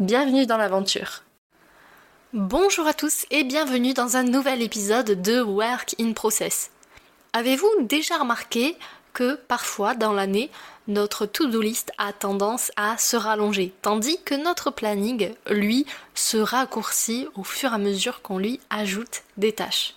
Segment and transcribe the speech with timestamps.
[0.00, 1.22] Bienvenue dans l'aventure.
[2.32, 6.72] Bonjour à tous et bienvenue dans un nouvel épisode de Work in Process.
[7.32, 8.76] Avez-vous déjà remarqué
[9.12, 10.50] que parfois dans l'année,
[10.88, 17.28] notre to-do list a tendance à se rallonger, tandis que notre planning, lui, se raccourcit
[17.36, 19.94] au fur et à mesure qu'on lui ajoute des tâches?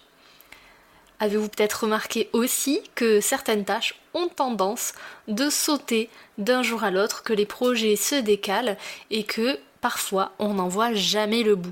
[1.20, 4.94] Avez-vous peut-être remarqué aussi que certaines tâches ont tendance
[5.28, 8.78] de sauter d'un jour à l'autre, que les projets se décalent
[9.10, 11.72] et que parfois on n'en voit jamais le bout.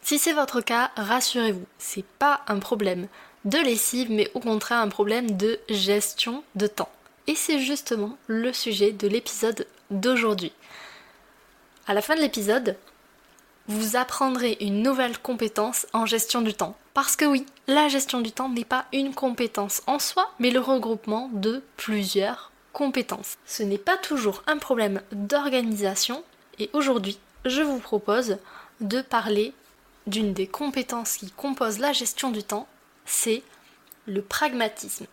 [0.00, 3.08] Si c'est votre cas, rassurez-vous, c'est pas un problème
[3.44, 6.88] de lessive, mais au contraire un problème de gestion de temps.
[7.26, 10.52] Et c'est justement le sujet de l'épisode d'aujourd'hui.
[11.86, 12.74] À la fin de l'épisode,
[13.66, 16.74] vous apprendrez une nouvelle compétence en gestion du temps.
[16.94, 20.60] Parce que oui, la gestion du temps n'est pas une compétence en soi, mais le
[20.60, 23.36] regroupement de plusieurs compétences.
[23.44, 26.24] Ce n'est pas toujours un problème d'organisation
[26.60, 28.36] et aujourd'hui, je vous propose
[28.80, 29.54] de parler
[30.06, 32.68] d'une des compétences qui composent la gestion du temps,
[33.06, 33.42] c'est
[34.06, 35.06] le pragmatisme.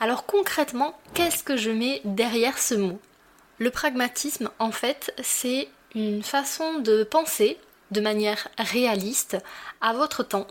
[0.00, 2.98] Alors concrètement, qu'est-ce que je mets derrière ce mot?
[3.58, 7.58] Le pragmatisme, en fait, c'est une façon de penser
[7.90, 9.36] de manière réaliste
[9.82, 10.46] à votre temps,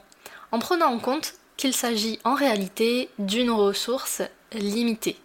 [0.51, 4.21] en prenant en compte qu'il s'agit en réalité d'une ressource
[4.53, 5.17] limitée.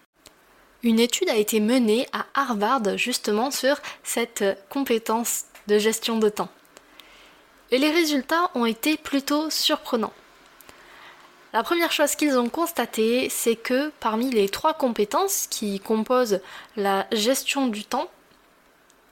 [0.84, 6.50] Une étude a été menée à Harvard justement sur cette compétence de gestion de temps.
[7.70, 10.12] Et les résultats ont été plutôt surprenants.
[11.54, 16.40] La première chose qu'ils ont constaté, c'est que parmi les trois compétences qui composent
[16.76, 18.10] la gestion du temps,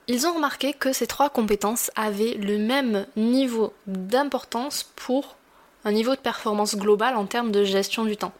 [0.07, 5.37] ils ont remarqué que ces trois compétences avaient le même niveau d'importance pour
[5.85, 8.33] un niveau de performance global en termes de gestion du temps.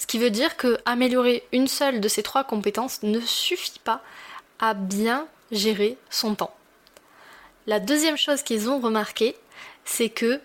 [0.00, 4.00] Ce qui veut dire que améliorer une seule de ces trois compétences ne suffit pas
[4.58, 6.56] à bien gérer son temps.
[7.66, 9.36] La deuxième chose qu'ils ont remarqué,
[9.84, 10.40] c'est que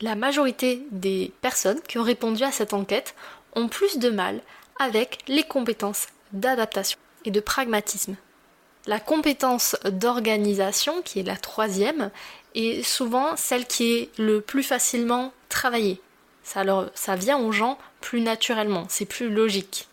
[0.00, 3.14] la majorité des personnes qui ont répondu à cette enquête
[3.54, 4.40] ont plus de mal
[4.80, 8.16] avec les compétences d'adaptation et de pragmatisme.
[8.86, 12.10] La compétence d'organisation, qui est la troisième,
[12.54, 16.00] est souvent celle qui est le plus facilement travaillée.
[16.42, 16.62] Ça,
[16.94, 19.88] ça vient aux gens plus naturellement, c'est plus logique.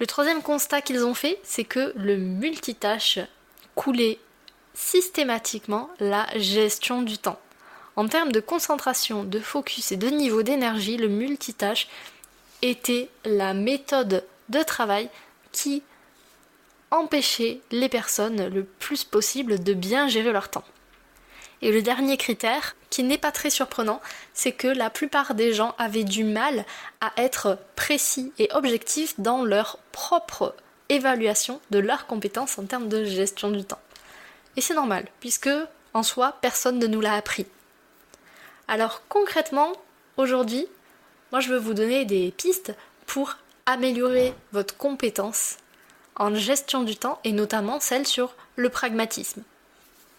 [0.00, 3.20] Le troisième constat qu'ils ont fait, c'est que le multitâche
[3.74, 4.18] coulait
[4.74, 7.40] systématiquement la gestion du temps.
[7.96, 11.88] En termes de concentration, de focus et de niveau d'énergie, le multitâche
[12.60, 15.08] était la méthode de travail
[15.52, 15.82] qui
[16.90, 20.64] empêchait les personnes le plus possible de bien gérer leur temps.
[21.62, 24.00] Et le dernier critère, qui n'est pas très surprenant,
[24.34, 26.64] c'est que la plupart des gens avaient du mal
[27.00, 30.56] à être précis et objectifs dans leur propre
[30.88, 33.80] évaluation de leurs compétences en termes de gestion du temps.
[34.56, 35.48] Et c'est normal, puisque
[35.94, 37.46] en soi, personne ne nous l'a appris.
[38.66, 39.72] Alors concrètement,
[40.16, 40.66] aujourd'hui,
[41.30, 42.74] moi je veux vous donner des pistes
[43.06, 43.36] pour
[43.66, 45.58] améliorer votre compétence
[46.16, 49.42] en gestion du temps et notamment celle sur le pragmatisme.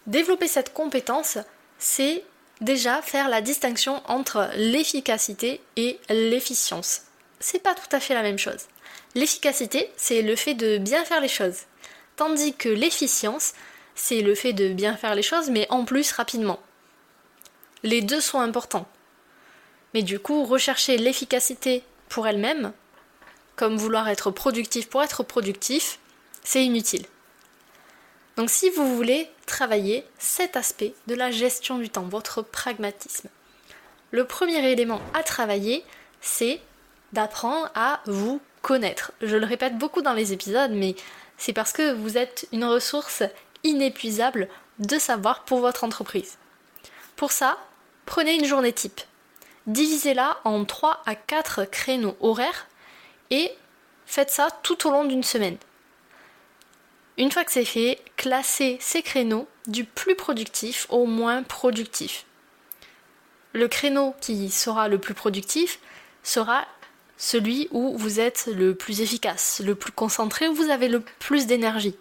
[0.06, 1.38] Développer cette compétence,
[1.78, 2.24] c'est
[2.60, 7.02] déjà faire la distinction entre l'efficacité et l'efficience.
[7.40, 8.66] C'est pas tout à fait la même chose.
[9.14, 11.60] L'efficacité, c'est le fait de bien faire les choses,
[12.16, 13.54] tandis que l'efficience,
[13.94, 16.60] c'est le fait de bien faire les choses, mais en plus rapidement.
[17.82, 18.88] Les deux sont importants.
[19.94, 22.72] Mais du coup, rechercher l'efficacité pour elle-même,
[23.56, 25.98] comme vouloir être productif pour être productif,
[26.42, 27.06] c'est inutile.
[28.36, 33.28] Donc si vous voulez travailler cet aspect de la gestion du temps, votre pragmatisme,
[34.10, 35.84] le premier élément à travailler,
[36.20, 36.60] c'est
[37.12, 39.12] d'apprendre à vous connaître.
[39.20, 40.96] Je le répète beaucoup dans les épisodes, mais
[41.36, 43.22] c'est parce que vous êtes une ressource
[43.62, 44.48] inépuisable
[44.78, 46.38] de savoir pour votre entreprise.
[47.16, 47.58] Pour ça,
[48.06, 49.00] prenez une journée type.
[49.66, 52.66] Divisez-la en 3 à 4 créneaux horaires
[53.30, 53.50] et
[54.06, 55.56] faites ça tout au long d'une semaine.
[57.16, 62.24] Une fois que c'est fait, classez ces créneaux du plus productif au moins productif.
[63.52, 65.78] Le créneau qui sera le plus productif
[66.24, 66.66] sera
[67.16, 71.46] celui où vous êtes le plus efficace, le plus concentré, où vous avez le plus
[71.46, 71.94] d'énergie.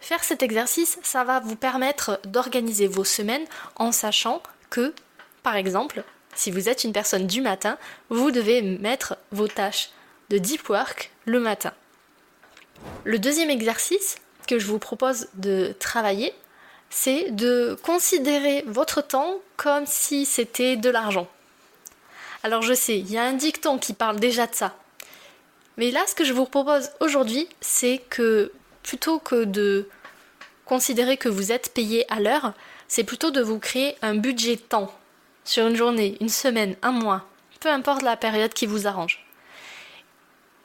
[0.00, 3.46] Faire cet exercice, ça va vous permettre d'organiser vos semaines
[3.76, 4.94] en sachant que,
[5.42, 6.04] par exemple,
[6.34, 7.78] si vous êtes une personne du matin,
[8.10, 9.90] vous devez mettre vos tâches
[10.28, 11.72] de deep work le matin.
[13.04, 14.16] Le deuxième exercice
[14.46, 16.34] que je vous propose de travailler,
[16.90, 21.28] c'est de considérer votre temps comme si c'était de l'argent.
[22.42, 24.74] Alors je sais, il y a un dicton qui parle déjà de ça.
[25.76, 28.52] Mais là, ce que je vous propose aujourd'hui, c'est que
[28.82, 29.88] plutôt que de
[30.64, 32.54] considérer que vous êtes payé à l'heure,
[32.88, 34.92] c'est plutôt de vous créer un budget temps
[35.44, 37.26] sur une journée, une semaine, un mois,
[37.60, 39.24] peu importe la période qui vous arrange.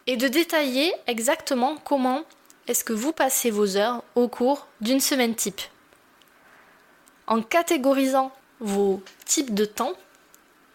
[0.08, 2.24] Et de détailler exactement comment
[2.68, 5.62] est-ce que vous passez vos heures au cours d'une semaine type.
[7.28, 9.94] En catégorisant vos types de temps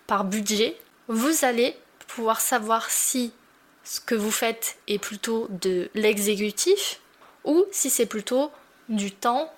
[0.09, 1.77] par budget, vous allez
[2.09, 3.32] pouvoir savoir si
[3.85, 7.00] ce que vous faites est plutôt de l'exécutif
[7.44, 8.50] ou si c'est plutôt
[8.88, 9.53] du temps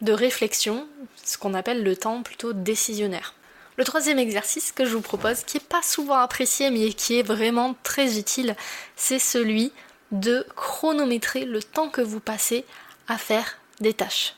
[0.00, 0.88] de réflexion,
[1.24, 3.34] ce qu'on appelle le temps plutôt décisionnaire.
[3.78, 7.22] Le troisième exercice que je vous propose, qui n'est pas souvent apprécié mais qui est
[7.22, 8.54] vraiment très utile,
[8.96, 9.72] c'est celui
[10.10, 12.66] de chronométrer le temps que vous passez
[13.08, 14.34] à faire des tâches.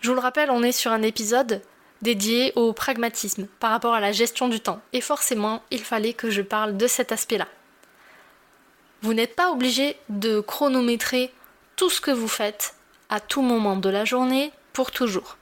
[0.00, 1.60] Je vous le rappelle, on est sur un épisode
[2.02, 4.80] dédié au pragmatisme par rapport à la gestion du temps.
[4.92, 7.48] Et forcément, il fallait que je parle de cet aspect-là.
[9.02, 11.32] Vous n'êtes pas obligé de chronométrer
[11.76, 12.74] tout ce que vous faites
[13.10, 15.36] à tout moment de la journée pour toujours.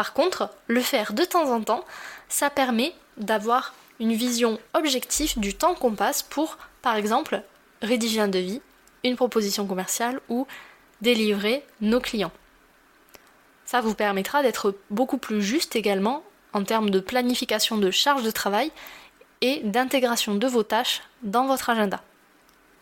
[0.00, 1.84] Par contre, le faire de temps en temps,
[2.30, 7.42] ça permet d'avoir une vision objective du temps qu'on passe pour, par exemple,
[7.82, 8.62] rédiger un devis,
[9.04, 10.46] une proposition commerciale ou
[11.02, 12.32] délivrer nos clients.
[13.66, 16.24] Ça vous permettra d'être beaucoup plus juste également
[16.54, 18.72] en termes de planification de charge de travail
[19.42, 22.02] et d'intégration de vos tâches dans votre agenda.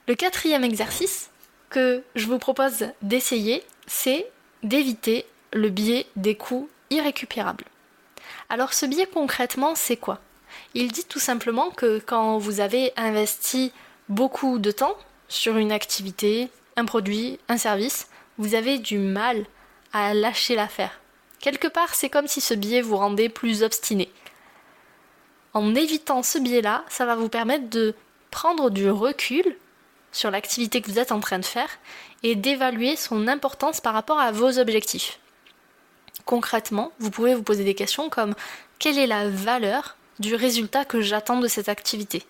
[0.06, 1.30] Le quatrième exercice
[1.68, 4.30] que je vous propose d'essayer, c'est
[4.62, 7.64] d'éviter le biais des coûts irrécupérables.
[8.48, 10.20] Alors ce biais concrètement, c'est quoi?
[10.74, 13.72] Il dit tout simplement que quand vous avez investi
[14.08, 14.96] beaucoup de temps
[15.28, 18.08] sur une activité, un produit, un service,
[18.38, 19.44] vous avez du mal
[19.92, 21.00] à lâcher l'affaire.
[21.40, 24.10] Quelque part, c'est comme si ce biais vous rendait plus obstiné.
[25.54, 27.94] En évitant ce biais-là, ça va vous permettre de
[28.30, 29.56] prendre du recul
[30.12, 31.68] sur l'activité que vous êtes en train de faire
[32.22, 35.18] et d'évaluer son importance par rapport à vos objectifs.
[36.28, 38.34] Concrètement, vous pouvez vous poser des questions comme
[38.78, 42.22] quelle est la valeur du résultat que j'attends de cette activité?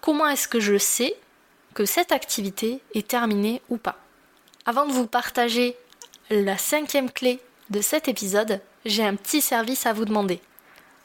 [0.00, 1.16] Comment est-ce que je sais
[1.74, 3.96] que cette activité est terminée ou pas?
[4.64, 5.76] Avant de vous partager
[6.30, 10.40] la cinquième clé de cet épisode, j'ai un petit service à vous demander.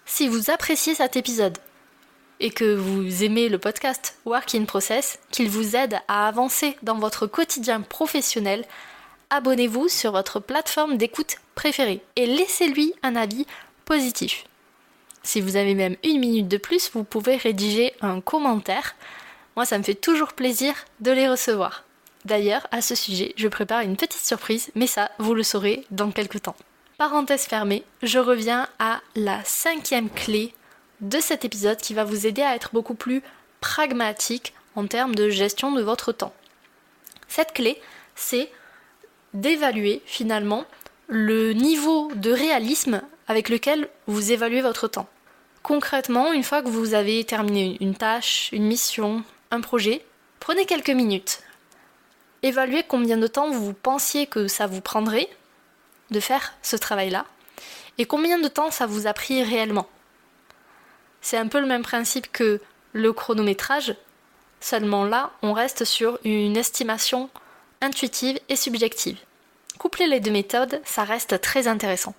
[0.06, 1.57] Si vous appréciez cet épisode
[2.39, 7.00] et que vous aimez le podcast Work in Process, qu'il vous aide à avancer dans
[7.00, 8.63] votre quotidien professionnel,
[9.29, 13.45] abonnez-vous sur votre plateforme d'écoute préférée et laissez-lui un avis
[13.85, 14.45] positif.
[15.23, 18.95] Si vous avez même une minute de plus, vous pouvez rédiger un commentaire.
[19.55, 21.83] Moi, ça me fait toujours plaisir de les recevoir.
[22.25, 26.11] D'ailleurs, à ce sujet, je prépare une petite surprise, mais ça, vous le saurez dans
[26.11, 26.55] quelques temps.
[26.97, 30.53] Parenthèse fermée, je reviens à la cinquième clé
[31.01, 33.21] de cet épisode qui va vous aider à être beaucoup plus
[33.61, 36.33] pragmatique en termes de gestion de votre temps.
[37.27, 37.81] Cette clé,
[38.15, 38.49] c'est
[39.33, 40.65] d'évaluer finalement
[41.07, 45.07] le niveau de réalisme avec lequel vous évaluez votre temps.
[45.63, 50.03] Concrètement, une fois que vous avez terminé une tâche, une mission, un projet,
[50.39, 51.41] prenez quelques minutes.
[52.41, 55.29] Évaluez combien de temps vous pensiez que ça vous prendrait
[56.12, 57.25] de faire ce travail-là
[57.98, 59.88] et combien de temps ça vous a pris réellement.
[61.21, 62.62] C'est un peu le même principe que
[62.93, 63.93] le chronométrage,
[64.62, 67.29] seulement là, on reste sur une estimation
[67.81, 69.17] intuitive et subjective.
[69.77, 72.13] Coupler les deux méthodes, ça reste très intéressant.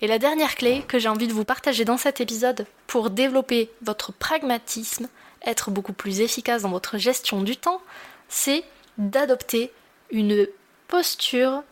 [0.00, 3.70] Et la dernière clé que j'ai envie de vous partager dans cet épisode pour développer
[3.82, 5.08] votre pragmatisme,
[5.44, 7.80] être beaucoup plus efficace dans votre gestion du temps,
[8.28, 8.62] c'est
[8.98, 9.72] d'adopter
[10.10, 10.46] une
[10.86, 11.62] posture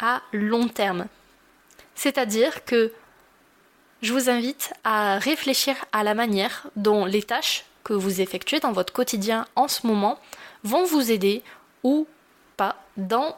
[0.00, 1.06] à long terme.
[1.94, 2.92] C'est-à-dire que
[4.02, 8.72] je vous invite à réfléchir à la manière dont les tâches que vous effectuez dans
[8.72, 10.18] votre quotidien en ce moment
[10.64, 11.42] vont vous aider
[11.84, 12.06] ou
[12.96, 13.36] dans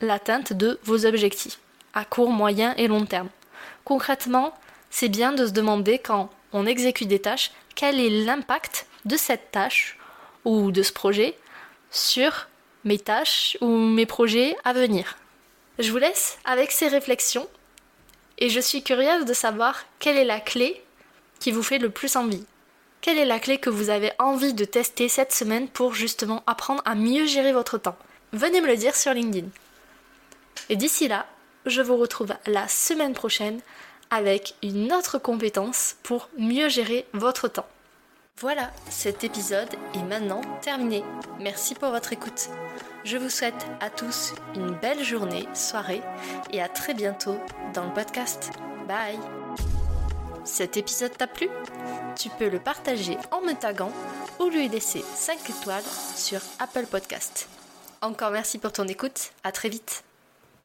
[0.00, 1.58] l'atteinte de vos objectifs
[1.94, 3.28] à court, moyen et long terme.
[3.84, 4.54] Concrètement,
[4.90, 9.50] c'est bien de se demander quand on exécute des tâches, quel est l'impact de cette
[9.50, 9.98] tâche
[10.44, 11.36] ou de ce projet
[11.90, 12.48] sur
[12.84, 15.16] mes tâches ou mes projets à venir.
[15.78, 17.48] Je vous laisse avec ces réflexions
[18.38, 20.82] et je suis curieuse de savoir quelle est la clé
[21.38, 22.44] qui vous fait le plus envie.
[23.00, 26.82] Quelle est la clé que vous avez envie de tester cette semaine pour justement apprendre
[26.84, 27.96] à mieux gérer votre temps?
[28.32, 29.48] Venez me le dire sur LinkedIn.
[30.70, 31.26] Et d'ici là,
[31.66, 33.60] je vous retrouve la semaine prochaine
[34.10, 37.66] avec une autre compétence pour mieux gérer votre temps.
[38.38, 41.04] Voilà, cet épisode est maintenant terminé.
[41.40, 42.48] Merci pour votre écoute.
[43.04, 46.00] Je vous souhaite à tous une belle journée, soirée
[46.52, 47.36] et à très bientôt
[47.74, 48.50] dans le podcast.
[48.88, 49.18] Bye
[50.44, 51.48] Cet épisode t'a plu?
[52.18, 53.92] Tu peux le partager en me taguant
[54.40, 55.84] ou lui laisser 5 étoiles
[56.16, 57.48] sur Apple Podcast.
[58.02, 60.02] Encore merci pour ton écoute, à très vite